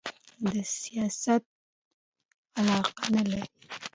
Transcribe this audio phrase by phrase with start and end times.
[0.51, 1.43] د سیاست
[2.59, 3.47] علاقه نه لري